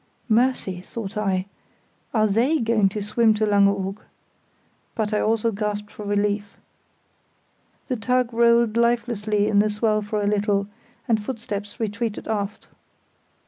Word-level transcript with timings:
"Mercy!" 0.29 0.81
thought 0.81 1.15
I, 1.15 1.45
"are 2.11 2.25
they 2.25 2.57
going 2.57 2.89
to 2.89 3.03
swim 3.03 3.35
to 3.35 3.45
Langeoog?" 3.45 3.99
but 4.95 5.13
I 5.13 5.19
also 5.19 5.51
gasped 5.51 5.91
for 5.91 6.03
relief. 6.03 6.57
The 7.87 7.97
tug 7.97 8.33
rolled 8.33 8.77
lifelessly 8.77 9.47
in 9.47 9.59
the 9.59 9.69
swell 9.69 10.01
for 10.01 10.23
a 10.23 10.25
little, 10.25 10.65
and 11.07 11.23
footsteps 11.23 11.79
retreated 11.79 12.27
aft. 12.27 12.67